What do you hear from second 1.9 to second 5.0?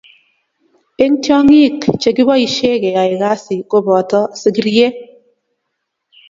chje kiboisie keyay kazi koboto sikirie.